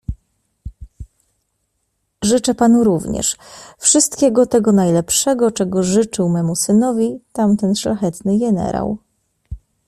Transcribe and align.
"Życzę 2.21 2.55
panu 2.55 2.83
również 2.83 3.37
wszystkiego 3.77 4.45
tego 4.45 4.71
najlepszego, 4.71 5.51
czego 5.51 5.83
życzył 5.83 6.29
memu 6.29 6.55
synowi 6.55 7.19
tamten 7.33 7.75
szlachetny 7.75 8.35
jenerał..." 8.37 8.97